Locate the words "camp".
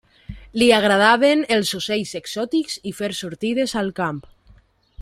4.01-4.19